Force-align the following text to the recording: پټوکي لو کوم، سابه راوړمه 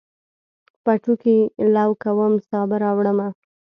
پټوکي 0.83 1.37
لو 1.75 1.89
کوم، 2.03 2.33
سابه 2.49 2.75
راوړمه 2.83 3.27